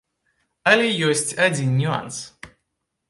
[0.71, 2.17] Але ёсць адзін нюанс.